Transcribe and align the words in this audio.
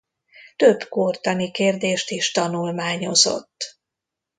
Több 0.55 0.83
kórtani 0.89 1.51
kérdést 1.51 2.09
is 2.09 2.31
tanulmányozott. 2.31 3.79